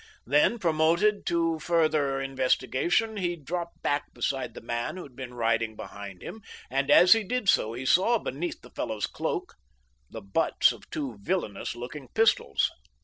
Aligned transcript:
Then, 0.25 0.57
prompted 0.57 1.27
to 1.27 1.59
further 1.59 2.19
investigation, 2.19 3.17
he 3.17 3.35
dropped 3.35 3.83
back 3.83 4.11
beside 4.15 4.55
the 4.55 4.59
man 4.61 4.97
who 4.97 5.03
had 5.03 5.15
been 5.15 5.35
riding 5.35 5.75
behind 5.75 6.23
him, 6.23 6.41
and 6.71 6.89
as 6.89 7.13
he 7.13 7.23
did 7.23 7.47
so 7.47 7.73
he 7.73 7.85
saw 7.85 8.17
beneath 8.17 8.61
the 8.61 8.71
fellow's 8.71 9.05
cloak 9.05 9.53
the 10.09 10.21
butts 10.21 10.71
of 10.71 10.89
two 10.89 11.19
villainous 11.21 11.75
looking 11.75 12.07
pistols. 12.15 12.71